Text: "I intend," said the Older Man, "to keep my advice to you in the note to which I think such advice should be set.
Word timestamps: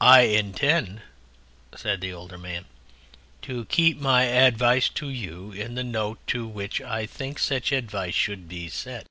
"I 0.00 0.22
intend," 0.22 1.00
said 1.76 2.00
the 2.00 2.12
Older 2.12 2.36
Man, 2.36 2.64
"to 3.42 3.66
keep 3.66 3.96
my 4.00 4.24
advice 4.24 4.88
to 4.88 5.08
you 5.08 5.52
in 5.52 5.76
the 5.76 5.84
note 5.84 6.18
to 6.34 6.44
which 6.48 6.80
I 6.80 7.06
think 7.06 7.38
such 7.38 7.70
advice 7.70 8.14
should 8.16 8.48
be 8.48 8.68
set. 8.68 9.06